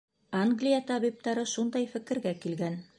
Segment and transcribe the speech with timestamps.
[0.39, 2.85] Англия табиптары шундай фекергә килгән.